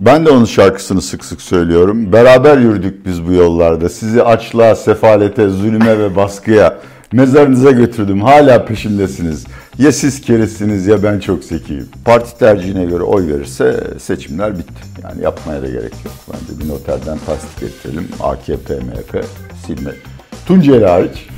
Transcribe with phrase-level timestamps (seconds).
[0.00, 2.12] Ben de onun şarkısını sık sık söylüyorum.
[2.12, 3.88] Beraber yürüdük biz bu yollarda.
[3.88, 6.78] Sizi açlığa, sefalete, zulüme ve baskıya
[7.12, 8.22] mezarınıza götürdüm.
[8.22, 9.46] Hala peşindesiniz.
[9.78, 11.88] Ya siz keresiniz ya ben çok zekiyim.
[12.04, 14.72] Parti tercihine göre oy verirse seçimler bitti.
[15.02, 16.14] Yani yapmaya da gerek yok.
[16.32, 18.08] Bence bir noterden tasdik ettirelim.
[18.20, 19.24] AKP, MHP
[19.66, 19.90] silme.
[20.46, 21.28] Tunceli hariç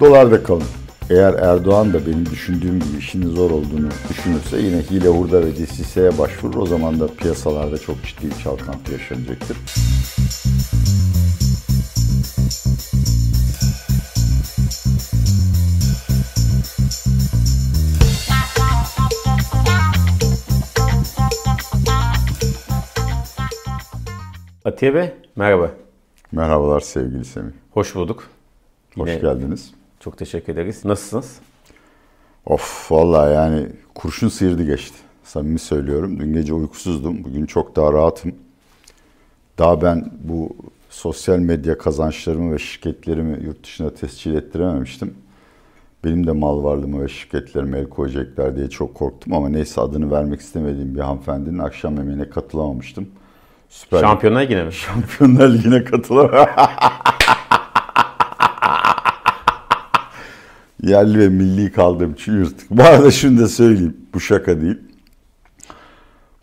[0.00, 0.62] dolarda kalın.
[1.10, 6.18] Eğer Erdoğan da benim düşündüğüm gibi işinin zor olduğunu düşünürse yine hile, hurda ve desiseye
[6.18, 6.56] başvurur.
[6.56, 9.56] O zaman da piyasalarda çok ciddi bir çalkantı yaşanacaktır.
[24.64, 25.70] Atiye Bey merhaba.
[26.32, 27.52] Merhabalar sevgili Semih.
[27.70, 28.28] Hoş bulduk.
[28.96, 29.72] Hoş Yine geldiniz.
[30.00, 30.84] Çok teşekkür ederiz.
[30.84, 31.38] Nasılsınız?
[32.46, 34.96] Of vallahi yani kurşun sıyırdı geçti.
[35.24, 36.20] Samimi söylüyorum.
[36.20, 37.24] Dün gece uykusuzdum.
[37.24, 38.34] Bugün çok daha rahatım.
[39.58, 40.56] Daha ben bu
[40.90, 45.14] sosyal medya kazançlarımı ve şirketlerimi yurt dışına tescil ettirememiştim.
[46.04, 50.40] Benim de mal varlığımı ve şirketlerime el koyacaklar diye çok korktum ama neyse adını vermek
[50.40, 53.08] istemediğim bir hanımefendinin akşam yemeğine katılamamıştım.
[53.68, 54.72] Süper Şampiyonlar Ligi'ne mi?
[54.72, 56.46] Şampiyonlar Ligi'ne katılamamıştım.
[60.82, 62.70] Yerli ve milli kaldığım için yırtık.
[62.70, 63.96] Bu arada şunu da söyleyeyim.
[64.14, 64.78] Bu şaka değil.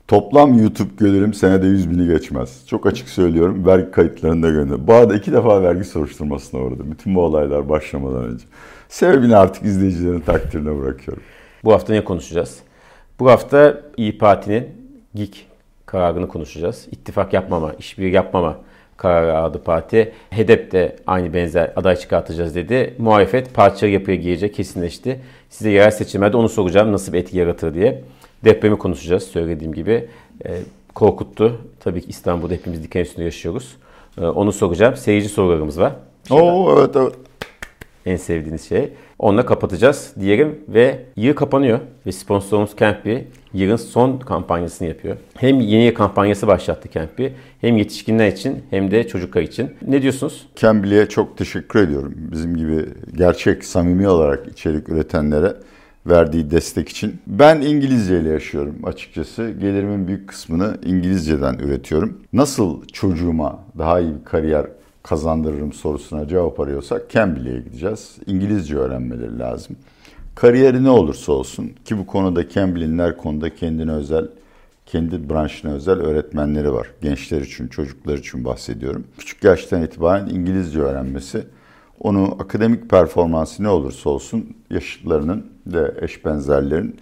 [0.08, 2.68] Toplam YouTube gelirim senede 100 bini geçmez.
[2.68, 3.66] Çok açık söylüyorum.
[3.66, 4.88] Vergi kayıtlarında gönder.
[4.88, 6.92] Bu arada iki defa vergi soruşturmasına uğradım.
[6.92, 8.46] Bütün bu olaylar başlamadan önce.
[8.90, 11.24] Sebebini artık izleyicilerin takdirine bırakıyorum.
[11.64, 12.60] Bu hafta ne konuşacağız?
[13.20, 14.68] Bu hafta İyi Parti'nin
[15.16, 15.48] GİK
[15.86, 16.88] kararını konuşacağız.
[16.92, 18.58] İttifak yapmama, işbirliği yapmama
[18.98, 20.12] kararı aldı parti.
[20.30, 22.94] HEDEP de aynı benzer aday çıkartacağız dedi.
[22.98, 25.20] Muhalefet parçalı yapıya girecek kesinleşti.
[25.50, 28.04] Size yerel seçimlerde onu soracağım nasıl bir etki yaratır diye.
[28.46, 30.08] Depremi konuşacağız söylediğim gibi.
[30.46, 30.52] E,
[30.94, 31.62] korkuttu.
[31.80, 33.76] Tabii ki İstanbul'da hepimiz diken üstünde yaşıyoruz.
[34.22, 34.96] E, onu soracağım.
[34.96, 35.94] Seyirci sorularımız var.
[36.30, 37.14] Oo evet evet.
[38.06, 38.90] En sevdiğiniz şey.
[39.24, 43.16] Onunla kapatacağız diyelim ve yıl kapanıyor ve sponsorumuz Campy
[43.54, 45.18] yılın son kampanyasını yapıyor.
[45.38, 47.28] Hem yeni yıl kampanyası başlattı Campy
[47.62, 49.72] hem yetişkinler için hem de çocuklar için.
[49.88, 50.48] Ne diyorsunuz?
[50.56, 52.14] Cambly'e çok teşekkür ediyorum.
[52.18, 52.86] Bizim gibi
[53.18, 55.54] gerçek, samimi olarak içerik üretenlere
[56.06, 57.22] verdiği destek için.
[57.28, 59.52] Ben İngilizce ile yaşıyorum açıkçası.
[59.60, 62.22] Gelirimin büyük kısmını İngilizceden üretiyorum.
[62.34, 64.66] Nasıl çocuğuma daha iyi bir kariyer
[65.04, 68.18] kazandırırım sorusuna cevap arıyorsak Cambly'e gideceğiz.
[68.28, 69.76] İngilizce öğrenmeleri lazım.
[70.36, 74.28] Kariyeri ne olursa olsun ki bu konuda Cambly'nin her konuda kendine özel,
[74.86, 76.88] kendi branşına özel öğretmenleri var.
[77.02, 79.04] Gençler için, çocuklar için bahsediyorum.
[79.18, 81.44] Küçük yaştan itibaren İngilizce öğrenmesi
[82.00, 86.96] onu akademik performansı ne olursa olsun yaşıtlarının ve eş benzerlerin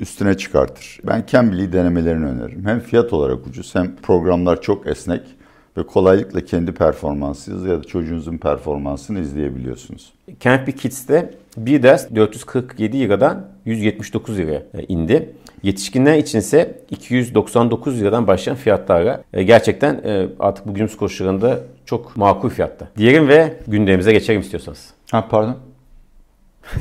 [0.00, 1.00] üstüne çıkartır.
[1.06, 2.66] Ben Cambly'i denemelerini öneririm.
[2.66, 5.22] Hem fiyat olarak ucuz hem programlar çok esnek
[5.78, 10.12] ve kolaylıkla kendi performansınızı ya da çocuğunuzun performansını izleyebiliyorsunuz.
[10.40, 15.30] Campy Kids'te bir ders 447 liradan 179 liraya indi.
[15.62, 22.48] Yetişkinler için ise 299 liradan başlayan fiyatlarla e, gerçekten e, artık bugünümüz koşullarında çok makul
[22.48, 22.88] fiyatta.
[22.96, 24.90] Diyelim ve gündemimize geçelim istiyorsanız.
[25.10, 25.56] Ha pardon.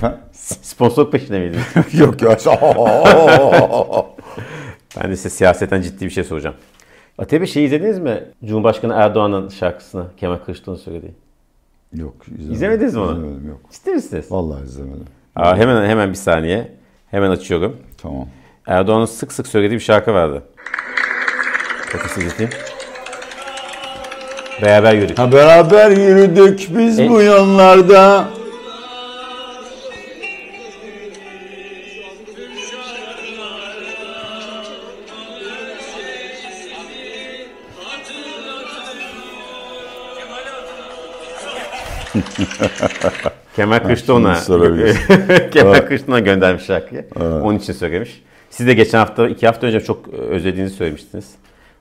[0.61, 1.63] Sponsor peşinde miydiniz?
[1.99, 2.39] yok yok.
[5.01, 6.55] ben de size siyaseten ciddi bir şey soracağım.
[7.17, 8.23] Atiye Bey şey izlediniz mi?
[8.45, 11.11] Cumhurbaşkanı Erdoğan'ın şarkısını Kemal Kılıçdaroğlu söylediği.
[11.93, 12.53] Yok izlemedim.
[12.53, 13.11] İzlemediniz mi onu?
[13.17, 13.59] İzlemedim yok.
[13.71, 14.25] Ciddi misiniz?
[14.31, 15.05] Vallahi izlemedim.
[15.35, 16.71] Aa, hemen hemen bir saniye.
[17.11, 17.77] Hemen açıyorum.
[18.01, 18.27] Tamam.
[18.67, 20.43] Erdoğan'ın sık sık söylediği bir şarkı vardı.
[22.07, 22.51] Size izleteyim.
[24.61, 25.19] Beraber yürüdük.
[25.19, 28.27] Ha beraber yürüdük biz E- bu yollarda.
[43.55, 44.35] Kemal Kılıçdaroğlu'na.
[45.51, 45.87] Kemal Evet.
[45.87, 47.05] Kılıçdaroğlu'na göndermiş şarkıyı.
[47.15, 48.23] Onun için söylemiş.
[48.49, 51.31] Siz de geçen hafta, iki hafta önce çok özlediğinizi söylemiştiniz.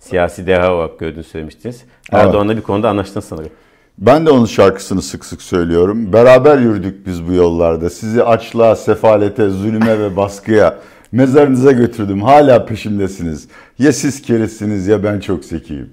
[0.01, 1.84] Siyasi deha olarak gördüğünü söylemiştiniz.
[2.13, 3.51] Erdoğan'la bir konuda anlaştınız sanırım.
[3.99, 6.13] Ben de onun şarkısını sık sık söylüyorum.
[6.13, 7.91] Beraber yürüdük biz bu yollarda.
[7.91, 10.78] Sizi açlığa, sefalete, zulüme ve baskıya
[11.13, 12.22] mezarınıza götürdüm.
[12.22, 13.49] Hala peşindesiniz.
[13.78, 15.91] Ya siz keresiniz ya ben çok zekiyim.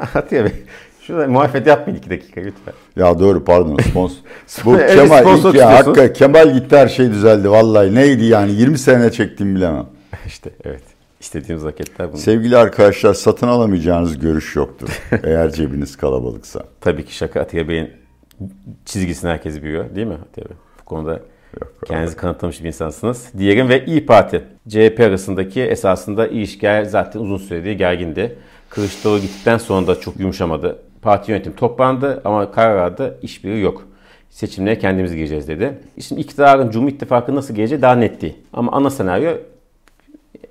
[0.14, 0.52] Atiye Bey,
[1.10, 2.74] şurada muhalefet yapmayın iki dakika lütfen.
[2.96, 4.16] Ya doğru pardon sponsor.
[4.64, 7.94] Bu Evet, Kemal sponsor ya hakikaten Kemal gitti her şey düzeldi vallahi.
[7.94, 9.86] Neydi yani 20 sene çektim bilemem.
[10.26, 10.82] İşte evet.
[11.20, 12.18] İstediğimiz vakitler bunlar.
[12.18, 14.88] Sevgili arkadaşlar satın alamayacağınız görüş yoktur.
[15.24, 16.64] eğer cebiniz kalabalıksa.
[16.80, 17.90] Tabii ki şaka Atiye Bey'in
[18.84, 20.56] çizgisini herkes biliyor değil mi Atiye Bey?
[20.80, 21.20] Bu konuda
[21.86, 23.28] kendinizi kanıtlamış bir insansınız.
[23.38, 24.42] Diyelim ve İyi Parti.
[24.68, 28.38] CHP arasındaki esasında ilişkiler zaten uzun süredir gergindi.
[28.68, 30.78] Kılıçdaroğlu gittikten sonra da çok yumuşamadı.
[31.02, 33.18] Parti yönetim toplandı ama karar aldı.
[33.22, 33.86] Hiçbiri yok.
[34.30, 35.78] Seçimlere kendimiz gireceğiz dedi.
[36.00, 38.36] Şimdi iktidarın Cumhur İttifakı nasıl geleceği daha netti.
[38.52, 39.32] Ama ana senaryo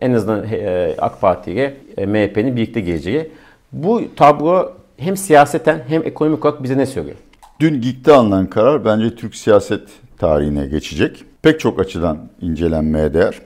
[0.01, 3.31] en azından e, AK Parti ile e, MHP'nin birlikte geleceği.
[3.71, 7.17] Bu tablo hem siyaseten hem ekonomik olarak bize ne söylüyor?
[7.59, 9.81] Dün GİK'te alınan karar bence Türk siyaset
[10.17, 11.23] tarihine geçecek.
[11.41, 13.41] Pek çok açıdan incelenmeye değer.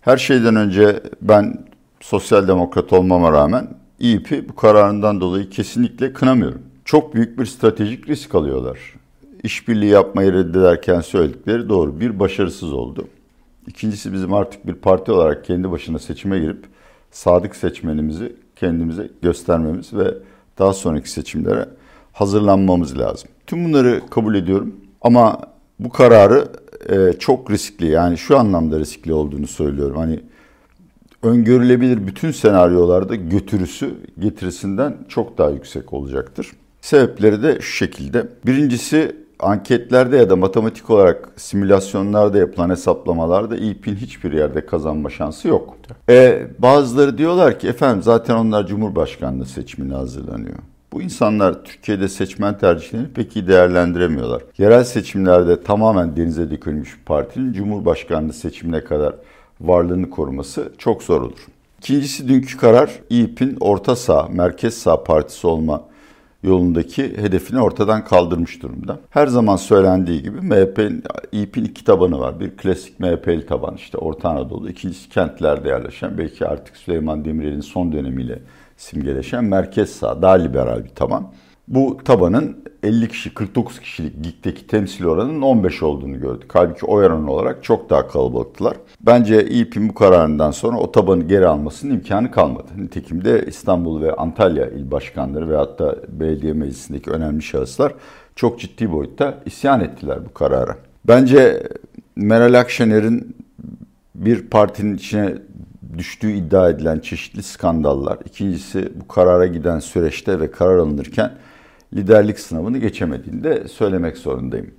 [0.00, 1.64] Her şeyden önce ben
[2.00, 3.68] sosyal demokrat olmama rağmen
[4.02, 6.62] İYİP'i bu kararından dolayı kesinlikle kınamıyorum.
[6.84, 8.78] Çok büyük bir stratejik risk alıyorlar.
[9.42, 12.00] İşbirliği yapmayı reddederken söyledikleri doğru.
[12.00, 13.08] Bir başarısız oldu.
[13.66, 16.64] İkincisi bizim artık bir parti olarak kendi başına seçime girip
[17.10, 20.14] sadık seçmenimizi kendimize göstermemiz ve
[20.58, 21.68] daha sonraki seçimlere
[22.12, 23.28] hazırlanmamız lazım.
[23.46, 25.40] Tüm bunları kabul ediyorum ama
[25.78, 26.48] bu kararı
[26.88, 29.96] e, çok riskli yani şu anlamda riskli olduğunu söylüyorum.
[29.96, 30.20] Hani
[31.22, 36.52] öngörülebilir bütün senaryolarda götürüsü getirisinden çok daha yüksek olacaktır.
[36.80, 38.26] Sebepleri de şu şekilde.
[38.46, 45.76] Birincisi anketlerde ya da matematik olarak simülasyonlarda yapılan hesaplamalarda İYİP'in hiçbir yerde kazanma şansı yok.
[46.08, 50.58] E, bazıları diyorlar ki efendim zaten onlar Cumhurbaşkanlığı seçimine hazırlanıyor.
[50.92, 54.42] Bu insanlar Türkiye'de seçmen tercihlerini pek iyi değerlendiremiyorlar.
[54.58, 59.14] Yerel seçimlerde tamamen denize dökülmüş bir partinin Cumhurbaşkanlığı seçimine kadar
[59.60, 61.46] varlığını koruması çok zor olur.
[61.78, 65.82] İkincisi dünkü karar İYİP'in orta sağ, merkez sağ partisi olma
[66.42, 68.98] yolundaki hedefini ortadan kaldırmış durumda.
[69.10, 71.02] Her zaman söylendiği gibi MHP'nin,
[71.32, 72.40] İYİP'in iki tabanı var.
[72.40, 74.68] Bir klasik MHP'li taban işte Orta Anadolu.
[74.68, 78.38] İkincisi kentlerde yerleşen belki artık Süleyman Demirel'in son dönemiyle
[78.76, 81.32] simgeleşen merkez sağ, daha liberal bir taban.
[81.68, 86.50] Bu tabanın 50 kişi, 49 kişilik GİK'teki temsil oranının 15 olduğunu gördük.
[86.54, 88.76] Halbuki oy oranı olarak çok daha kalabalıktılar.
[89.00, 92.68] Bence İYİP'in bu kararından sonra o tabanı geri almasının imkanı kalmadı.
[92.76, 97.94] Nitekim de İstanbul ve Antalya il başkanları ve hatta belediye meclisindeki önemli şahıslar
[98.36, 100.76] çok ciddi boyutta isyan ettiler bu karara.
[101.04, 101.62] Bence
[102.16, 103.36] Meral Akşener'in
[104.14, 105.34] bir partinin içine
[105.98, 108.18] düştüğü iddia edilen çeşitli skandallar.
[108.24, 111.32] İkincisi bu karara giden süreçte ve karar alınırken
[111.94, 114.70] liderlik sınavını geçemediğini de söylemek zorundayım.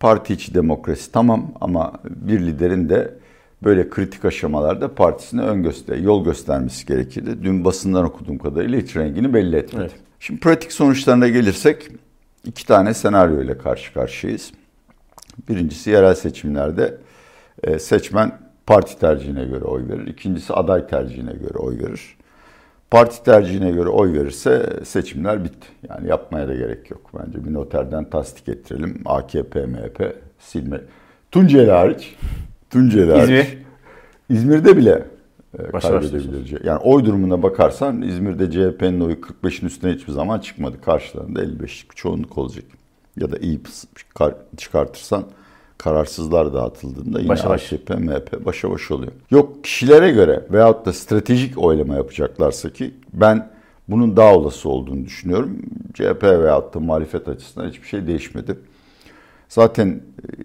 [0.00, 3.14] Parti içi demokrasi tamam ama bir liderin de
[3.64, 7.42] böyle kritik aşamalarda partisine ön göster, yol göstermesi gerekirdi.
[7.42, 9.82] Dün basından okuduğum kadarıyla hiç rengini belli etmedi.
[9.82, 9.94] Evet.
[10.20, 11.88] Şimdi pratik sonuçlarına gelirsek
[12.44, 14.52] iki tane senaryo ile karşı karşıyayız.
[15.48, 16.98] Birincisi yerel seçimlerde
[17.62, 20.06] e, seçmen parti tercihine göre oy verir.
[20.06, 22.16] İkincisi aday tercihine göre oy verir.
[22.92, 25.66] Parti tercihine göre oy verirse seçimler bitti.
[25.88, 27.10] Yani yapmaya da gerek yok.
[27.18, 29.02] Bence bir noterden tasdik ettirelim.
[29.04, 30.80] AKP, MHP silme.
[31.30, 32.16] Tunceli hariç.
[32.70, 33.22] Tunceli hariç.
[33.22, 33.58] İzmir.
[34.28, 35.04] İzmir'de bile
[35.58, 36.64] e, kaybedebilir.
[36.64, 40.80] Yani oy durumuna bakarsan İzmir'de CHP'nin oyu 45'in üstüne hiçbir zaman çıkmadı.
[40.80, 42.64] Karşılarında 55'lik çoğunluk olacak.
[43.16, 43.60] Ya da iyi
[44.56, 45.24] çıkartırsan
[45.78, 47.72] kararsızlar dağıtıldığında yine başa baş.
[47.72, 49.12] AKP, MHP başa baş oluyor.
[49.30, 53.50] Yok kişilere göre veyahut da stratejik oylama yapacaklarsa ki ben
[53.88, 55.58] bunun daha olası olduğunu düşünüyorum.
[55.94, 58.58] CHP veyahut da muhalefet açısından hiçbir şey değişmedi.
[59.48, 60.00] Zaten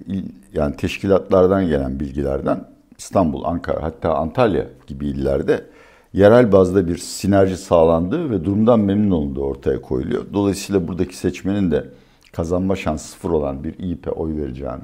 [0.09, 0.13] e,
[0.53, 2.65] yani teşkilatlardan gelen bilgilerden
[2.97, 5.65] İstanbul, Ankara hatta Antalya gibi illerde
[6.13, 10.25] yerel bazda bir sinerji sağlandığı ve durumdan memnun olunduğu ortaya koyuluyor.
[10.33, 11.85] Dolayısıyla buradaki seçmenin de
[12.33, 14.83] kazanma şansı sıfır olan bir İYİP'e oy vereceğini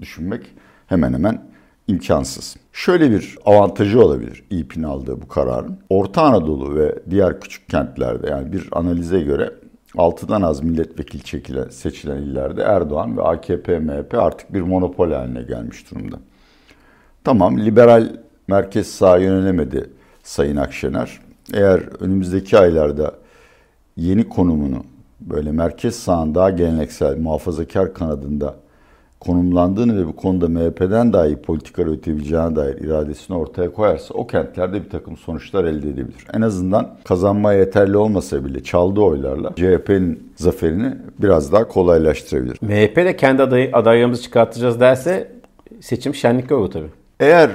[0.00, 0.46] düşünmek
[0.86, 1.50] hemen hemen
[1.88, 2.56] imkansız.
[2.72, 5.78] Şöyle bir avantajı olabilir İYİP'in aldığı bu kararın.
[5.90, 9.52] Orta Anadolu ve diğer küçük kentlerde yani bir analize göre
[9.94, 15.90] 6'dan az milletvekili çekilen, seçilen illerde Erdoğan ve AKP, MHP artık bir monopol haline gelmiş
[15.90, 16.16] durumda.
[17.24, 18.16] Tamam liberal
[18.48, 19.90] merkez sağ yönelemedi
[20.22, 21.20] Sayın Akşener.
[21.54, 23.14] Eğer önümüzdeki aylarda
[23.96, 24.84] yeni konumunu
[25.20, 28.56] böyle merkez sağın daha geleneksel muhafazakar kanadında
[29.20, 34.84] konumlandığını ve bu konuda MHP'den daha iyi politikalar üretebileceğine dair iradesini ortaya koyarsa o kentlerde
[34.84, 36.26] bir takım sonuçlar elde edebilir.
[36.34, 42.58] En azından kazanmaya yeterli olmasa bile çaldığı oylarla CHP'nin zaferini biraz daha kolaylaştırabilir.
[42.60, 45.32] MHP de kendi aday, adaylarımızı çıkartacağız derse
[45.80, 46.90] seçim şenlik olur tabii.
[47.20, 47.50] Eğer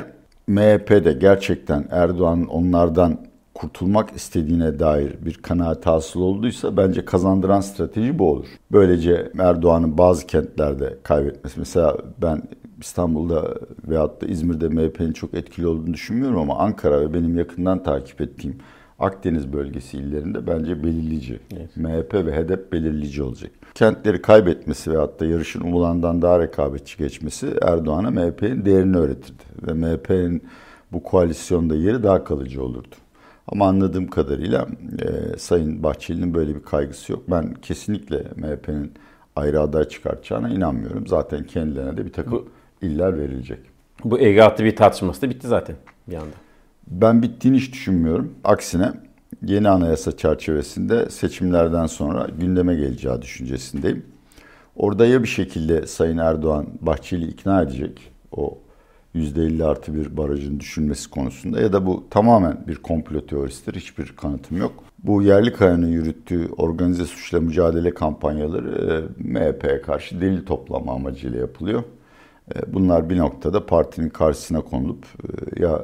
[0.48, 3.18] MHP'de gerçekten Erdoğan onlardan
[3.56, 8.48] kurtulmak istediğine dair bir kanaat hasıl olduysa bence kazandıran strateji bu olur.
[8.72, 11.60] Böylece Erdoğan'ın bazı kentlerde kaybetmesi.
[11.60, 12.42] Mesela ben
[12.82, 13.56] İstanbul'da
[13.88, 18.58] veyahut da İzmir'de MHP'nin çok etkili olduğunu düşünmüyorum ama Ankara ve benim yakından takip ettiğim
[19.00, 21.40] Akdeniz bölgesi illerinde bence belirleyici.
[21.58, 21.78] Evet.
[21.78, 23.52] MHP ve HDP belirleyici olacak.
[23.76, 29.44] Kentleri kaybetmesi ve hatta yarışın umulandan daha rekabetçi geçmesi Erdoğan'a MHP'nin değerini öğretirdi.
[29.68, 30.44] Ve MHP'nin
[30.92, 32.96] bu koalisyonda yeri daha kalıcı olurdu.
[33.48, 34.68] Ama anladığım kadarıyla
[35.02, 37.24] e, Sayın Bahçeli'nin böyle bir kaygısı yok.
[37.30, 38.94] Ben kesinlikle MHP'nin
[39.36, 41.08] ayrı aday çıkartacağına inanmıyorum.
[41.08, 42.48] Zaten kendilerine de bir takım bu,
[42.82, 43.60] iller verilecek.
[44.04, 45.76] Bu altı bir tartışması da bitti zaten
[46.08, 46.36] bir anda.
[46.88, 48.34] Ben bittiğini hiç düşünmüyorum.
[48.44, 48.94] Aksine
[49.44, 54.06] yeni anayasa çerçevesinde seçimlerden sonra gündeme geleceği düşüncesindeyim.
[54.76, 58.58] Orada ya bir şekilde Sayın Erdoğan Bahçeli ikna edecek o
[59.16, 63.76] %50 artı bir barajın düşünmesi konusunda ya da bu tamamen bir komplo teorisidir.
[63.76, 64.74] Hiçbir kanıtım yok.
[65.04, 71.84] Bu yerli kayanın yürüttüğü organize suçla mücadele kampanyaları e, MHP'ye karşı delil toplama amacıyla yapılıyor.
[72.56, 75.84] E, bunlar bir noktada partinin karşısına konulup e, ya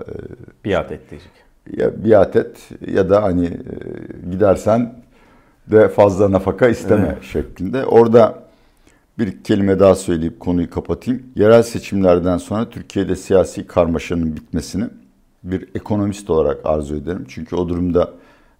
[0.65, 1.31] biat et diyecek.
[1.77, 3.57] Ya biat et ya da hani
[4.31, 4.95] gidersen
[5.67, 7.23] de fazla nafaka isteme evet.
[7.23, 7.85] şeklinde.
[7.85, 8.43] Orada
[9.21, 11.23] bir kelime daha söyleyip konuyu kapatayım.
[11.35, 14.85] Yerel seçimlerden sonra Türkiye'de siyasi karmaşanın bitmesini
[15.43, 17.25] bir ekonomist olarak arzu ederim.
[17.27, 18.13] Çünkü o durumda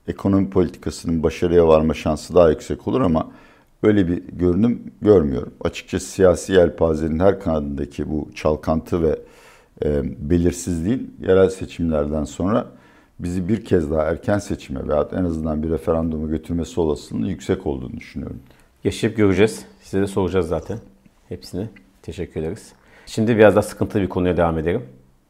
[0.07, 3.31] ekonomi politikasının başarıya varma şansı daha yüksek olur ama
[3.83, 5.53] öyle bir görünüm görmüyorum.
[5.61, 9.19] Açıkçası siyasi yelpazenin her kanadındaki bu çalkantı ve
[9.85, 12.67] e, belirsizliğin yerel seçimlerden sonra
[13.19, 17.97] bizi bir kez daha erken seçime veya en azından bir referanduma götürmesi olasılığının yüksek olduğunu
[17.97, 18.39] düşünüyorum.
[18.83, 19.65] Yaşayıp göreceğiz.
[19.91, 20.77] Size de soracağız zaten.
[21.29, 21.67] Hepsini.
[22.01, 22.73] Teşekkür ederiz.
[23.05, 24.83] Şimdi biraz daha sıkıntılı bir konuya devam edelim.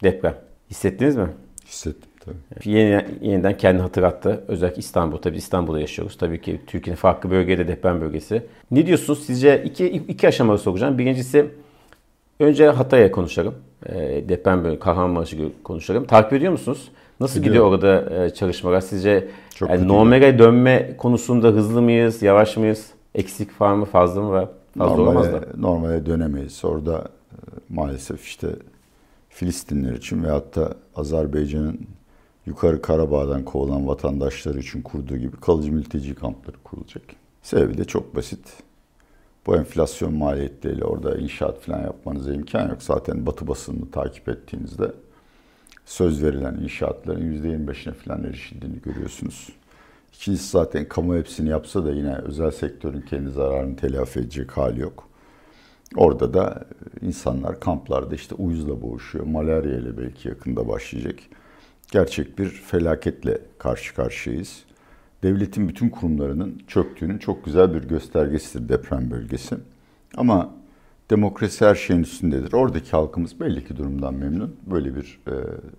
[0.03, 0.35] Deprem.
[0.69, 1.27] Hissettiniz mi?
[1.65, 2.35] Hissettim tabii.
[2.65, 4.43] Yeni, yeniden kendini hatırlattı.
[4.47, 5.17] Özellikle İstanbul.
[5.17, 6.17] Tabii İstanbul'da yaşıyoruz.
[6.17, 8.43] Tabii ki Türkiye'nin farklı bölgede deprem bölgesi.
[8.71, 9.25] Ne diyorsunuz?
[9.25, 10.97] Sizce iki, iki aşamalı soracağım.
[10.97, 11.45] Birincisi
[12.39, 13.55] önce Hatay'a konuşalım.
[13.85, 13.95] E,
[14.29, 16.05] deprem bölgesi, Kahramanmaraş'ı konuşalım.
[16.05, 16.91] Takip ediyor musunuz?
[17.19, 17.77] Nasıl Biliyorum.
[17.79, 18.81] gidiyor orada e, çalışmalar?
[18.81, 22.91] Sizce Çok yani normale dönme konusunda hızlı mıyız, yavaş mıyız?
[23.15, 24.49] Eksik var mı, fazla mı var?
[24.77, 26.65] Fazla normale, normale dönemeyiz.
[26.65, 26.97] Orada
[27.31, 27.35] e,
[27.69, 28.47] maalesef işte
[29.29, 31.79] Filistinler için veyahut da Azerbaycan'ın
[32.45, 37.03] yukarı Karabağ'dan kovulan vatandaşları için kurduğu gibi kalıcı mülteci kampları kurulacak.
[37.41, 38.53] Sebebi de çok basit.
[39.47, 42.83] Bu enflasyon maliyetleriyle orada inşaat falan yapmanıza imkan yok.
[42.83, 44.91] Zaten batı basınını takip ettiğinizde
[45.85, 49.49] söz verilen inşaatların %25'ine falan erişildiğini görüyorsunuz.
[50.13, 55.07] İkincisi zaten kamu hepsini yapsa da yine özel sektörün kendi zararını telafi edecek hali yok.
[55.95, 56.65] Orada da
[57.01, 59.25] insanlar kamplarda işte uyuzla boğuşuyor.
[59.25, 61.15] Malaria ile belki yakında başlayacak.
[61.91, 64.63] Gerçek bir felaketle karşı karşıyayız.
[65.23, 69.57] Devletin bütün kurumlarının çöktüğünün çok güzel bir göstergesidir deprem bölgesi.
[70.17, 70.53] Ama
[71.09, 72.53] demokrasi her şeyin üstündedir.
[72.53, 74.55] Oradaki halkımız belli ki durumdan memnun.
[74.65, 75.33] Böyle bir e,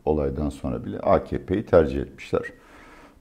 [0.05, 2.43] olaydan sonra bile AKP'yi tercih etmişler.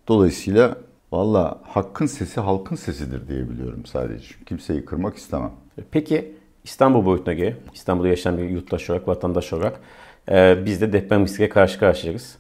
[0.08, 0.78] Dolayısıyla
[1.12, 4.26] Valla hakkın sesi halkın sesidir diyebiliyorum sadece.
[4.46, 5.52] Kimseyi kırmak istemem.
[5.92, 9.80] Peki İstanbul boyutuna göre, İstanbul'da yaşayan bir yurttaş olarak, vatandaş olarak
[10.32, 12.36] e, biz de deprem riskiyle karşı karşıyayız.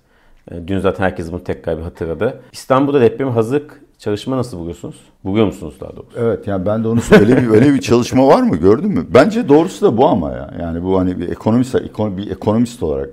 [0.51, 2.41] E, dün zaten herkes bunu tekrar bir hatırladı.
[2.51, 4.95] İstanbul'da deprem hazırlık çalışma nasıl buluyorsunuz?
[5.23, 6.19] Buluyor musunuz daha doğrusu?
[6.19, 9.05] Evet yani ben de onu öyle bir öyle bir çalışma var mı gördün mü?
[9.13, 10.53] Bence doğrusu da bu ama ya.
[10.59, 13.09] Yani bu hani bir ekonomist bir ekonomist olarak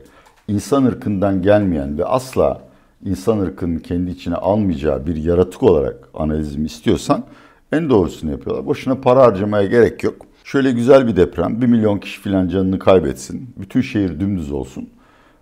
[0.49, 2.68] insan ırkından gelmeyen ve asla
[3.05, 7.25] insan ırkının kendi içine almayacağı bir yaratık olarak analizimi istiyorsan
[7.73, 8.67] en doğrusunu yapıyorlar.
[8.67, 10.26] Boşuna para harcamaya gerek yok.
[10.45, 14.88] Şöyle güzel bir deprem, bir milyon kişi filan canını kaybetsin, bütün şehir dümdüz olsun.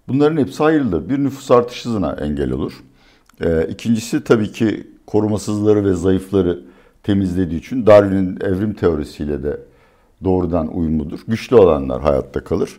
[0.08, 1.08] Bunların hepsi hayırlıdır.
[1.08, 2.72] Bir nüfus artış hızına engel olur.
[3.40, 6.62] Ee, ikincisi tabii ki korumasızları ve zayıfları
[7.02, 9.60] temizlediği için Darwin'in evrim teorisiyle de
[10.25, 11.20] doğrudan uyumludur.
[11.28, 12.70] Güçlü olanlar hayatta kalır.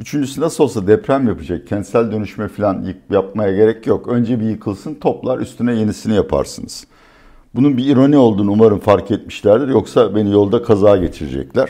[0.00, 1.66] Üçüncüsü nasıl olsa deprem yapacak.
[1.66, 4.08] Kentsel dönüşme falan yapmaya gerek yok.
[4.08, 6.86] Önce bir yıkılsın toplar üstüne yenisini yaparsınız.
[7.54, 9.68] Bunun bir ironi olduğunu umarım fark etmişlerdir.
[9.68, 11.68] Yoksa beni yolda kaza geçirecekler.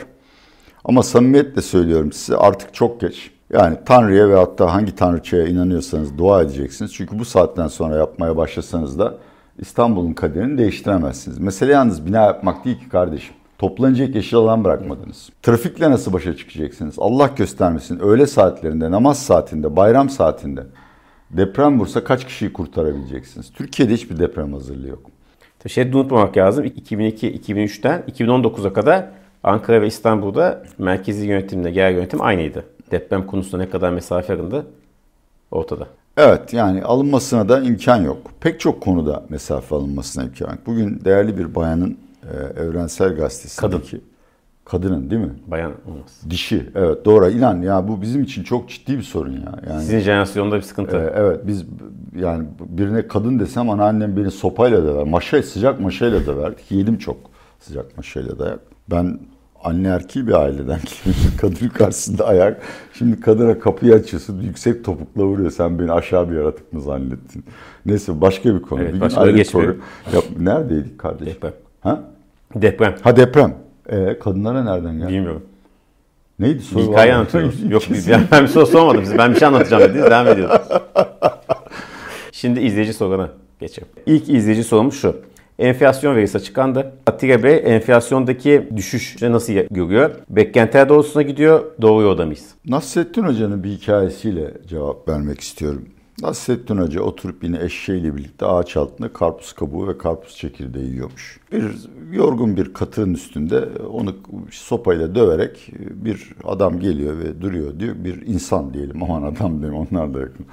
[0.85, 3.31] Ama samimiyetle söylüyorum size artık çok geç.
[3.53, 6.93] Yani Tanrı'ya ve hatta hangi Tanrıçaya inanıyorsanız dua edeceksiniz.
[6.93, 9.17] Çünkü bu saatten sonra yapmaya başlasanız da
[9.59, 11.39] İstanbul'un kaderini değiştiremezsiniz.
[11.39, 13.35] Mesele yalnız bina yapmak değil ki kardeşim.
[13.61, 15.29] Toplanacak yeşil alan bırakmadınız.
[15.41, 16.95] Trafikle nasıl başa çıkacaksınız?
[16.97, 20.63] Allah göstermesin öğle saatlerinde, namaz saatinde, bayram saatinde
[21.31, 23.51] deprem vursa kaç kişiyi kurtarabileceksiniz?
[23.51, 24.99] Türkiye'de hiçbir deprem hazırlığı yok.
[25.67, 26.65] Şey unutmamak lazım.
[26.65, 29.05] 2002-2003'ten 2019'a kadar
[29.43, 32.65] Ankara ve İstanbul'da merkezi yönetimle yerel yönetim aynıydı.
[32.91, 34.67] Deprem konusunda ne kadar mesafe alındı
[35.51, 35.87] ortada.
[36.17, 38.17] Evet yani alınmasına da imkan yok.
[38.39, 40.59] Pek çok konuda mesafe alınmasına imkan yok.
[40.65, 44.01] Bugün değerli bir bayanın e, Evrensel Gazetesi'ndeki Kadın.
[44.65, 45.33] kadının değil mi?
[45.47, 46.21] Bayan olmaz.
[46.29, 46.69] Dişi.
[46.75, 47.29] Evet doğru.
[47.29, 49.59] İnan ya bu bizim için çok ciddi bir sorun ya.
[49.69, 50.97] Yani Sizin jenerasyonda bir sıkıntı.
[50.97, 51.65] E, evet biz
[52.15, 55.03] yani birine kadın desem anneannem beni sopayla döver.
[55.03, 56.71] Maşa sıcak maşayla döverdik.
[56.71, 57.17] Yedim çok
[57.59, 58.59] sıcak maşayla dayak.
[58.91, 59.19] Ben
[59.63, 61.37] anne erkeği bir aileden geliyorsun.
[61.41, 62.61] Kadın karşısında ayak.
[62.93, 64.41] Şimdi kadına kapıyı açıyorsun.
[64.41, 65.51] Yüksek topukla vuruyor.
[65.51, 67.43] Sen beni aşağı bir yaratık mı zannettin?
[67.85, 68.79] Neyse başka bir konu.
[68.81, 69.77] Evet, bir gün başka ayrı bir soru.
[70.13, 71.33] Yap, neredeydik kardeşim?
[71.35, 71.53] Deprem.
[71.81, 72.03] Ha?
[72.55, 72.95] Deprem.
[73.01, 73.55] Ha deprem.
[73.89, 75.07] Ee, kadınlara nereden geldi?
[75.13, 75.43] Bilmiyorum.
[76.39, 76.81] Neydi Bir soru?
[76.83, 77.19] hikaye var mı?
[77.19, 77.71] anlatıyoruz.
[77.71, 79.17] Yok bir- ben, bir soru sormadım size.
[79.17, 80.05] Ben bir şey anlatacağım dediniz.
[80.05, 80.61] Devam ediyoruz.
[82.31, 83.87] Şimdi izleyici soruna geçelim.
[84.05, 85.15] İlk izleyici sorumuz şu.
[85.59, 86.91] Enflasyon verisi açıklandı.
[87.07, 90.11] Atilla Bey enflasyondaki düşüş nasıl görüyor?
[90.29, 91.63] Beklentiler doğrultusuna gidiyor.
[91.81, 92.45] Doğru yolda mıyız?
[92.65, 95.85] Nasrettin Hoca'nın bir hikayesiyle cevap vermek istiyorum.
[96.21, 101.39] Nasrettin Hoca oturup yine eşeğiyle birlikte ağaç altında karpuz kabuğu ve karpuz çekirdeği yiyormuş.
[101.51, 101.63] Bir
[102.11, 104.15] yorgun bir katığın üstünde onu
[104.51, 107.95] sopayla döverek bir adam geliyor ve duruyor diyor.
[107.97, 110.45] Bir insan diyelim aman adam diyeyim onlar da yakın.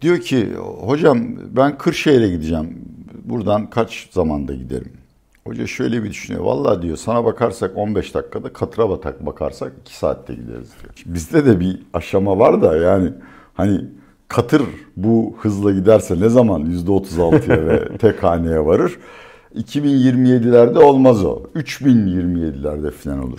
[0.00, 1.18] Diyor ki hocam
[1.56, 2.78] ben Kırşehir'e gideceğim.
[3.24, 4.92] Buradan kaç zamanda giderim?
[5.46, 6.44] Hoca şöyle bir düşünüyor.
[6.44, 11.14] Vallahi diyor sana bakarsak 15 dakikada katıra batak bakarsak 2 saatte gideriz diyor.
[11.14, 13.12] Bizde de bir aşama var da yani
[13.54, 13.84] hani
[14.30, 14.62] katır
[14.96, 18.98] bu hızla giderse ne zaman %36'ya ve tek haneye varır?
[19.56, 21.42] 2027'lerde olmaz o.
[21.56, 23.38] 3027'lerde falan olur.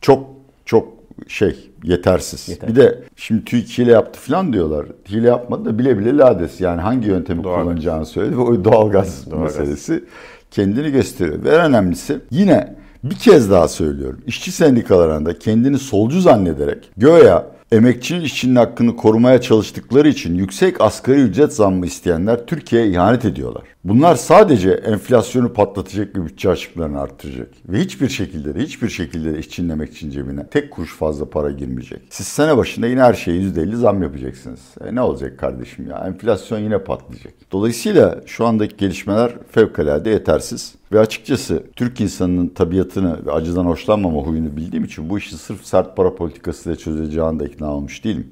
[0.00, 0.26] Çok
[0.64, 0.88] çok
[1.28, 2.48] şey yetersiz.
[2.48, 2.68] Yeter.
[2.70, 4.86] Bir de şimdi TÜİK hile yaptı falan diyorlar.
[5.08, 6.60] Hile yapmadı da bile bile lades.
[6.60, 7.64] Yani hangi yöntemi Doğalgaz.
[7.64, 9.58] kullanacağını söyledi ve o doğalgaz Doğalgaz.
[9.58, 10.04] meselesi
[10.50, 11.44] kendini gösteriyor.
[11.44, 14.20] Ve en önemlisi yine bir kez daha söylüyorum.
[14.26, 21.52] İşçi sendikalarında kendini solcu zannederek göya emekçinin işçinin hakkını korumaya çalıştıkları için yüksek asgari ücret
[21.52, 23.62] zammı isteyenler Türkiye'ye ihanet ediyorlar.
[23.84, 27.48] Bunlar sadece enflasyonu patlatacak ve bütçe açıklarını arttıracak.
[27.68, 32.02] Ve hiçbir şekilde de hiçbir şekilde de işçinin emekçinin cebine tek kuruş fazla para girmeyecek.
[32.10, 34.60] Siz sene başında yine her şeye %50 zam yapacaksınız.
[34.84, 35.98] E ne olacak kardeşim ya?
[36.06, 37.32] Enflasyon yine patlayacak.
[37.52, 40.74] Dolayısıyla şu andaki gelişmeler fevkalade yetersiz.
[40.92, 45.96] Ve açıkçası Türk insanının tabiatını ve acıdan hoşlanmama huyunu bildiğim için bu işi sırf sert
[45.96, 48.26] para politikasıyla çözeceğine de ikna olmuş değilim.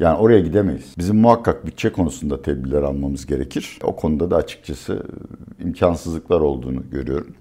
[0.00, 0.94] Yani oraya gidemeyiz.
[0.98, 3.78] Bizim muhakkak bütçe konusunda tedbirler almamız gerekir.
[3.84, 5.06] O konuda da açıkçası
[5.60, 7.34] e, imkansızlıklar olduğunu görüyorum.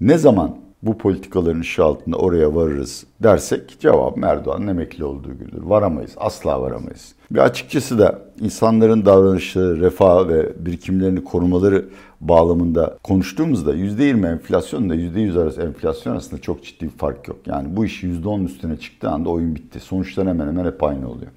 [0.00, 5.62] Ne zaman bu politikaların ışığı altında oraya varırız dersek cevap Erdoğan'ın emekli olduğu gündür.
[5.62, 7.14] Varamayız, asla varamayız.
[7.32, 11.84] Ve açıkçası da insanların davranışları, refah ve birikimlerini korumaları
[12.20, 17.38] bağlamında konuştuğumuzda %20 enflasyonla %100 arası enflasyon arasında çok ciddi bir fark yok.
[17.46, 19.80] Yani bu iş %10'un üstüne çıktığı anda oyun bitti.
[19.80, 21.30] Sonuçlar hemen hemen hep aynı oluyor.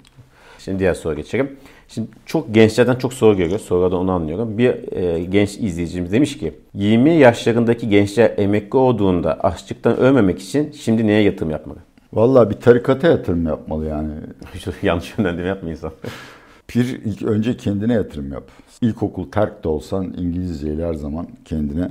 [0.64, 1.56] Şimdi diğer soruya geçelim.
[1.88, 3.66] Şimdi çok gençlerden çok soru görüyoruz.
[3.66, 4.58] Sorulardan onu anlıyorum.
[4.58, 11.06] Bir e, genç izleyicimiz demiş ki 20 yaşlarındaki gençler emekli olduğunda açlıktan ölmemek için şimdi
[11.06, 11.78] neye yatırım yapmalı?
[12.12, 14.12] Vallahi bir tarikata yatırım yapmalı yani.
[14.82, 15.92] Yanlış yönlendirme yapma insan.
[16.74, 18.44] Bir ilk önce kendine yatırım yap.
[18.80, 21.90] İlkokul terk de olsan İngilizceyle her zaman kendine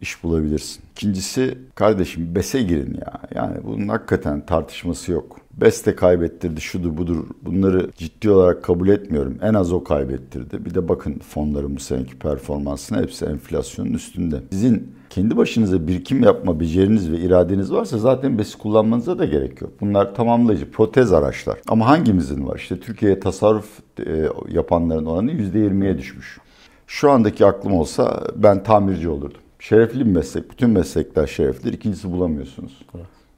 [0.00, 0.82] iş bulabilirsin.
[0.92, 3.20] İkincisi kardeşim BES'e girin ya.
[3.34, 5.36] Yani bunun hakikaten tartışması yok.
[5.60, 7.24] BES de kaybettirdi şudur budur.
[7.42, 9.38] Bunları ciddi olarak kabul etmiyorum.
[9.42, 10.64] En az o kaybettirdi.
[10.64, 14.36] Bir de bakın fonların bu seneki performansına hepsi enflasyonun üstünde.
[14.50, 19.70] Sizin kendi başınıza birikim yapma beceriniz ve iradeniz varsa zaten BES'i kullanmanıza da gerek yok.
[19.80, 21.58] Bunlar tamamlayıcı, protez araçlar.
[21.68, 22.56] Ama hangimizin var?
[22.56, 26.38] İşte Türkiye'ye tasarruf e, yapanların oranı %20'ye düşmüş.
[26.86, 29.40] Şu andaki aklım olsa ben tamirci olurdum.
[29.58, 30.50] Şerefli bir meslek.
[30.50, 31.72] Bütün meslekler şereflidir.
[31.72, 32.82] İkincisi bulamıyorsunuz.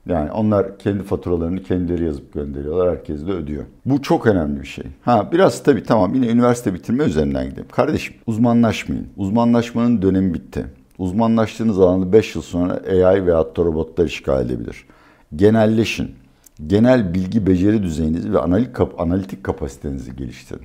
[0.06, 2.90] Yani onlar kendi faturalarını kendileri yazıp gönderiyorlar.
[2.90, 3.64] Herkes de ödüyor.
[3.84, 4.84] Bu çok önemli bir şey.
[5.02, 7.68] Ha biraz tabii tamam yine üniversite bitirme üzerinden gidelim.
[7.72, 9.06] Kardeşim uzmanlaşmayın.
[9.16, 10.66] Uzmanlaşmanın dönemi bitti.
[10.98, 14.84] Uzmanlaştığınız alanda 5 yıl sonra AI veya da robotlar işgal edebilir.
[15.36, 16.10] Genelleşin.
[16.66, 18.38] Genel bilgi beceri düzeyinizi ve
[18.98, 20.62] analitik kapasitenizi geliştirin.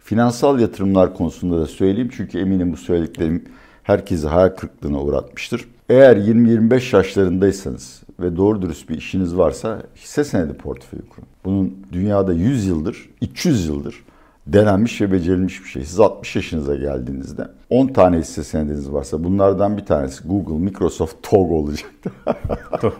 [0.00, 3.44] Finansal yatırımlar konusunda da söyleyeyim çünkü eminim bu söylediklerim
[3.86, 5.68] herkesi hayal kırıklığına uğratmıştır.
[5.88, 11.28] Eğer 20-25 yaşlarındaysanız ve doğru dürüst bir işiniz varsa hisse senedi portföyü kurun.
[11.44, 14.04] Bunun dünyada 100 yıldır, 200 yıldır
[14.46, 15.84] denenmiş ve becerilmiş bir şey.
[15.84, 21.52] Siz 60 yaşınıza geldiğinizde 10 tane hisse senediniz varsa bunlardan bir tanesi Google, Microsoft, TOG
[21.52, 22.10] olacaktı.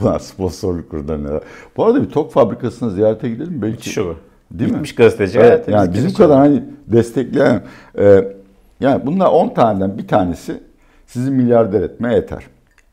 [0.00, 1.40] Bunlar sponsorluk kurdan.
[1.76, 3.76] Bu arada bir TOG fabrikasına ziyarete gidelim belki.
[3.76, 4.16] Müthiş olur.
[4.50, 4.74] Değil mi?
[4.74, 5.38] Gitmiş gazeteci.
[5.38, 7.62] Evet, Evet, yani biz bizim kadar hani destekleyen
[7.98, 8.37] e,
[8.80, 10.60] yani bunlar 10 taneden bir tanesi
[11.06, 12.44] sizi milyarder etmeye yeter.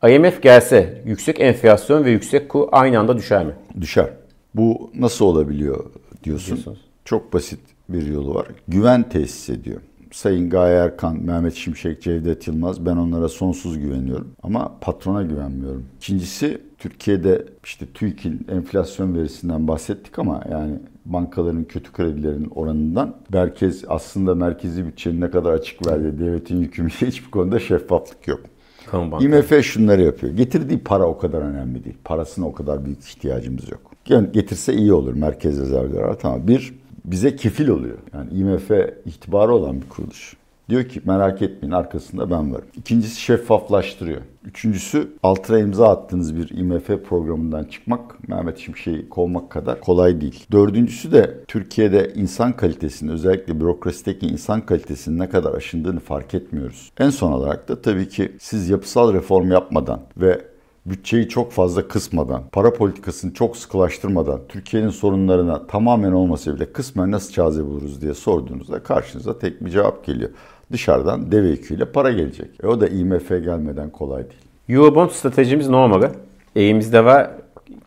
[0.08, 3.52] IMF gelse yüksek enflasyon ve yüksek kur aynı anda düşer mi?
[3.80, 4.10] Düşer.
[4.54, 5.84] Bu nasıl olabiliyor
[6.24, 6.54] diyorsun.
[6.54, 6.78] Diyorsunuz.
[7.04, 8.46] Çok basit bir yolu var.
[8.68, 9.80] Güven tesis ediyor.
[10.12, 14.32] Sayın Gaye Erkan, Mehmet Şimşek, Cevdet Yılmaz ben onlara sonsuz güveniyorum.
[14.42, 15.86] Ama patrona güvenmiyorum.
[15.96, 20.78] İkincisi Türkiye'de işte TÜİK'in enflasyon verisinden bahsettik ama yani
[21.12, 27.30] bankaların kötü kredilerin oranından merkez aslında merkezi bütçenin ne kadar açık verdiği devletin yükümlülüğü hiçbir
[27.30, 28.40] konuda şeffaflık yok.
[28.86, 29.22] Kamu.
[29.22, 30.32] IMF şunları yapıyor.
[30.32, 31.96] Getirdiği para o kadar önemli değil.
[32.04, 33.80] Parasına o kadar büyük ihtiyacımız yok.
[34.08, 36.48] Yani getirse iyi olur merkez rezervleri tamam.
[36.48, 37.98] Bir bize kefil oluyor.
[38.14, 38.70] Yani IMF
[39.04, 40.36] itibarı olan bir kuruluş.
[40.68, 42.64] Diyor ki merak etmeyin arkasında ben varım.
[42.76, 44.20] İkincisi şeffaflaştırıyor.
[44.44, 50.46] Üçüncüsü altına imza attığınız bir IMF programından çıkmak Mehmet Şimşek'i kovmak kadar kolay değil.
[50.52, 56.92] Dördüncüsü de Türkiye'de insan kalitesini özellikle bürokrasideki insan kalitesinin ne kadar aşındığını fark etmiyoruz.
[56.98, 60.40] En son olarak da tabii ki siz yapısal reform yapmadan ve
[60.86, 67.32] bütçeyi çok fazla kısmadan, para politikasını çok sıkılaştırmadan, Türkiye'nin sorunlarına tamamen olmasa bile kısmen nasıl
[67.32, 70.30] çare buluruz diye sorduğunuzda karşınıza tek bir cevap geliyor.
[70.72, 72.50] Dışarıdan deve yüküyle para gelecek.
[72.62, 74.42] E o da IMF gelmeden kolay değil.
[74.68, 76.10] Eurobond stratejimiz ne olmalı?
[76.56, 77.30] Eğimizde var,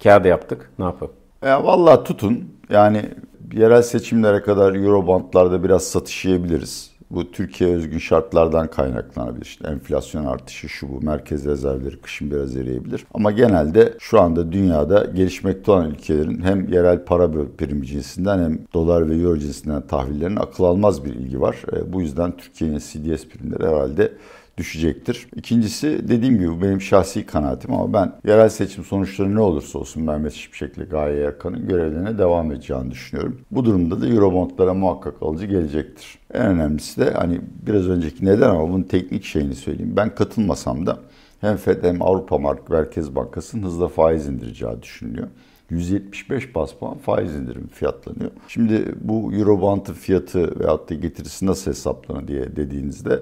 [0.04, 0.72] kağıda yaptık.
[0.80, 1.14] Ne yapalım?
[1.44, 2.44] E vallahi tutun.
[2.70, 3.06] Yani
[3.54, 6.92] yerel seçimlere kadar Eurobondlarda biraz satış yiyebiliriz.
[7.12, 9.46] Bu Türkiye özgün şartlardan kaynaklanabilir.
[9.46, 13.06] İşte enflasyon artışı şu bu merkez rezervleri kışın biraz eriyebilir.
[13.14, 19.10] Ama genelde şu anda dünyada gelişmekte olan ülkelerin hem yerel para birimi cinsinden hem dolar
[19.10, 21.58] ve euro cinsinden tahvillerin akıl almaz bir ilgi var.
[21.74, 24.12] E, bu yüzden Türkiye'nin CDS primleri herhalde
[24.60, 25.28] düşecektir.
[25.36, 30.34] İkincisi dediğim gibi benim şahsi kanaatim ama ben yerel seçim sonuçları ne olursa olsun Mehmet
[30.34, 33.42] Şimşek'le Gaye Erkan'ın görevlerine devam edeceğini düşünüyorum.
[33.52, 36.20] Bu durumda da Eurobondlara muhakkak alıcı gelecektir.
[36.34, 39.94] En önemlisi de hani biraz önceki neden ama bunun teknik şeyini söyleyeyim.
[39.96, 41.00] Ben katılmasam da
[41.42, 42.38] hem FED hem Avrupa
[42.70, 45.28] Merkez Bankası'nın hızla faiz indireceği düşünülüyor.
[45.70, 48.32] 175 bas puan faiz indirim fiyatlanıyor.
[48.48, 53.20] Şimdi bu Eurobond'ın fiyatı veyahut da getirisi nasıl hesaplanır diye dediğinizde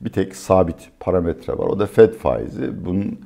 [0.00, 1.66] bir tek sabit parametre var.
[1.66, 2.84] O da Fed faizi.
[2.84, 3.18] Bunun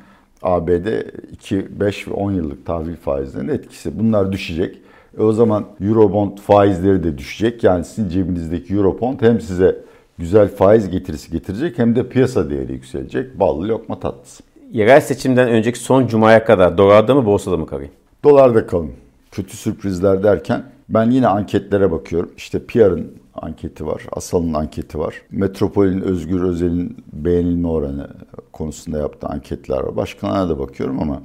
[0.43, 0.87] ABD
[1.33, 3.99] 2, 5 ve 10 yıllık tahvil faizlerinin etkisi.
[3.99, 4.79] Bunlar düşecek.
[5.19, 7.65] E o zaman Eurobond faizleri de düşecek.
[7.65, 9.77] Yani sizin cebinizdeki Eurobond hem size
[10.19, 13.41] güzel faiz getirisi getirecek hem de piyasa değeri yükselecek.
[13.41, 14.43] Ballı lokma tatlısı.
[14.73, 17.93] Yerel seçimden önceki son cumaya kadar dolarda mı borsada mı kalayım?
[18.25, 18.91] Dolarda kalın.
[19.31, 22.31] Kötü sürprizler derken ben yine anketlere bakıyorum.
[22.37, 24.07] İşte PR'ın anketi var.
[24.13, 25.23] Asal'ın anketi var.
[25.31, 28.09] Metropol'ün Özgür Özel'in beğenilme oranı
[28.53, 29.97] konusunda yaptığı anketler var.
[29.97, 31.23] Başkalarına da bakıyorum ama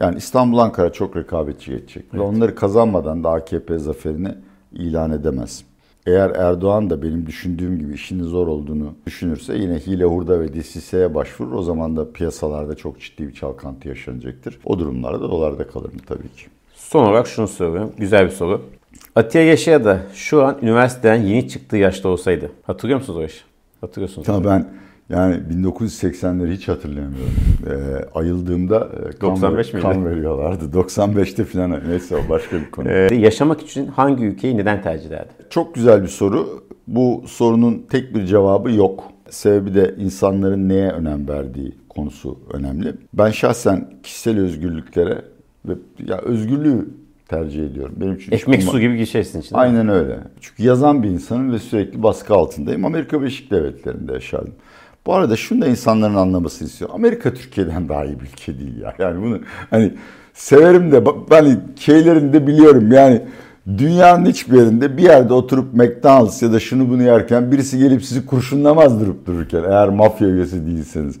[0.00, 2.04] yani İstanbul Ankara çok rekabetçi geçecek.
[2.04, 2.14] Evet.
[2.14, 4.34] Ve onları kazanmadan da AKP zaferini
[4.72, 5.64] ilan edemez.
[6.06, 11.14] Eğer Erdoğan da benim düşündüğüm gibi işinin zor olduğunu düşünürse yine hile hurda ve DCS'ye
[11.14, 11.52] başvurur.
[11.52, 14.58] O zaman da piyasalarda çok ciddi bir çalkantı yaşanacaktır.
[14.64, 16.46] O durumlarda dolarda kalırım tabii ki.
[16.74, 17.92] Son olarak şunu soruyorum.
[17.98, 18.62] Güzel bir soru.
[19.16, 22.50] Atiye Yaşaya da şu an üniversiteden yeni çıktığı yaşta olsaydı.
[22.62, 23.44] Hatırlıyor musunuz o yaşı?
[23.80, 24.28] Hatırlıyorsunuz.
[24.28, 24.68] Ya ben
[25.08, 27.32] yani 1980'leri hiç hatırlayamıyorum.
[27.66, 30.64] Ee, ayıldığımda e, kan, 95 ver, kan veriyorlardı.
[30.64, 32.88] 95'te falan neyse o başka bir konu.
[32.88, 35.30] Ee, yaşamak için hangi ülkeyi neden tercih ederdi?
[35.50, 36.64] Çok güzel bir soru.
[36.86, 39.04] Bu sorunun tek bir cevabı yok.
[39.30, 42.94] Sebebi de insanların neye önem verdiği konusu önemli.
[43.14, 45.22] Ben şahsen kişisel özgürlüklere
[45.64, 45.72] ve
[46.06, 46.88] ya özgürlüğü
[47.32, 47.94] tercih ediyorum.
[47.96, 49.56] Benim için Ekmek su gibi bir şeysin için.
[49.56, 50.18] Aynen öyle.
[50.40, 52.84] Çünkü yazan bir insanım ve sürekli baskı altındayım.
[52.84, 54.54] Amerika Birleşik Devletleri'nde yaşadım.
[55.06, 56.96] Bu arada şunu da insanların anlamasını istiyorum.
[56.96, 58.94] Amerika Türkiye'den daha iyi bir ülke değil ya.
[58.98, 59.38] Yani bunu
[59.70, 59.92] hani
[60.34, 62.92] severim de hani şeylerini de biliyorum.
[62.92, 63.22] Yani
[63.78, 68.26] dünyanın hiçbir yerinde bir yerde oturup McDonald's ya da şunu bunu yerken birisi gelip sizi
[68.26, 71.16] kurşunlamaz durup dururken eğer mafya üyesi değilseniz.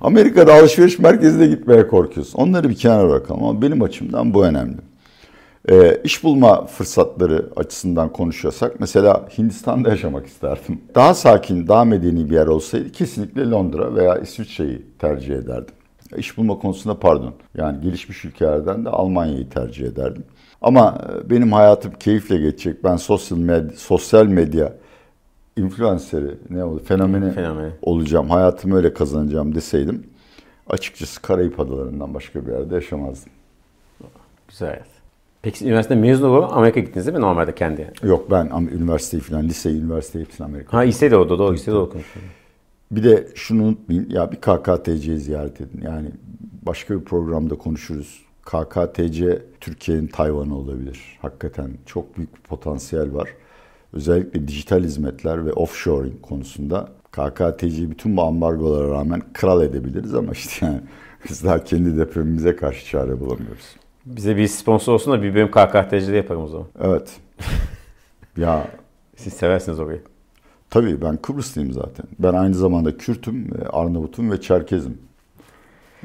[0.00, 2.38] Amerika'da alışveriş merkezine gitmeye korkuyorsun.
[2.38, 4.76] Onları bir kenara bırakalım ama benim açımdan bu önemli.
[5.70, 10.80] E, iş bulma fırsatları açısından konuşuyorsak mesela Hindistan'da yaşamak isterdim.
[10.94, 15.74] Daha sakin, daha medeni bir yer olsaydı kesinlikle Londra veya İsviçre'yi tercih ederdim.
[16.16, 17.34] İş bulma konusunda pardon.
[17.54, 20.24] Yani gelişmiş ülkelerden de Almanya'yı tercih ederdim.
[20.62, 22.84] Ama e, benim hayatım keyifle geçecek.
[22.84, 24.72] Ben sosyal medya, sosyal medya
[25.56, 28.30] influenceri ne oldu fenomeni, fenomeni olacağım.
[28.30, 30.14] Hayatımı öyle kazanacağım deseydim
[30.66, 33.32] açıkçası Karayip Adaları'ndan başka bir yerde yaşamazdım.
[34.48, 34.93] Güzel.
[35.44, 37.90] Peki üniversite mezun olup Amerika gittiniz değil mi normalde kendi?
[38.02, 40.76] Yok ben üniversiteyi falan, liseyi, üniversiteyi hepsini Amerika'da.
[40.76, 42.14] Ha lise de orada, doğru lise de okumuş.
[42.90, 45.80] Bir de şunu unutmayın, ya bir KKTC'yi ziyaret edin.
[45.82, 46.08] Yani
[46.62, 48.24] başka bir programda konuşuruz.
[48.44, 51.18] KKTC Türkiye'nin Tayvan'ı olabilir.
[51.22, 53.28] Hakikaten çok büyük bir potansiyel var.
[53.92, 60.66] Özellikle dijital hizmetler ve offshoring konusunda KKTC'yi bütün bu ambargolara rağmen kral edebiliriz ama işte
[60.66, 60.80] yani
[61.28, 63.83] biz daha kendi depremimize karşı çare bulamıyoruz.
[64.06, 66.66] Bize bir sponsor olsun da bir bölüm KKTC'de yaparım o zaman.
[66.82, 67.16] Evet.
[68.36, 68.66] ya
[69.16, 70.02] siz seversiniz orayı.
[70.70, 72.06] Tabii ben Kıbrıslıyım zaten.
[72.18, 74.98] Ben aynı zamanda Kürt'üm, Arnavut'um ve Çerkez'im.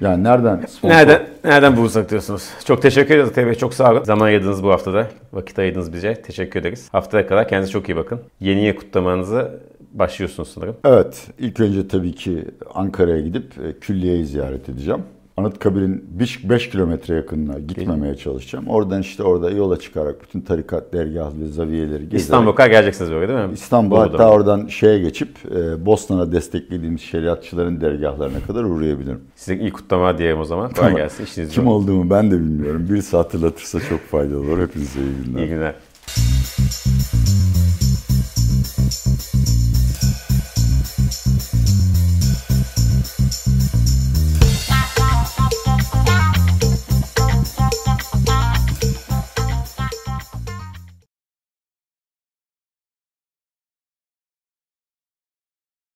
[0.01, 0.89] Yani nereden sponsor?
[0.95, 2.49] Nereden, nereden bulursak diyorsunuz.
[2.65, 4.03] Çok teşekkür ederiz Atay Çok sağ olun.
[4.03, 5.07] Zaman ayırdınız bu haftada.
[5.33, 6.21] Vakit ayırdınız bize.
[6.21, 6.89] Teşekkür ederiz.
[6.91, 8.19] Haftaya kadar kendinize çok iyi bakın.
[8.39, 9.59] Yeni yıl kutlamanızı
[9.91, 10.75] başlıyorsunuz sanırım.
[10.85, 15.03] Evet, ilk önce tabii ki Ankara'ya gidip e, külliyeyi ziyaret edeceğim.
[15.39, 16.05] Anıtkabir'in
[16.43, 18.67] 5 kilometre yakınına gitmemeye çalışacağım.
[18.67, 22.13] Oradan işte orada yola çıkarak bütün tarikat, dergah ve zaviyeleri gezerek.
[22.13, 23.53] İstanbul'a geleceksiniz böyle değil mi?
[23.53, 24.03] İstanbul Bolu'da.
[24.03, 29.21] hatta oradan şeye geçip e, Bosna'na desteklediğimiz şeriatçıların dergahlarına kadar uğrayabilirim.
[29.35, 30.71] Size iyi kutlama diyelim o zaman.
[30.71, 31.23] Kolay gelsin.
[31.23, 32.87] İşiniz Kim olduğumu ben de bilmiyorum.
[32.89, 34.61] Birisi hatırlatırsa çok faydalı olur.
[34.61, 35.39] Hepinize iyi günler.
[35.39, 35.75] İyi günler.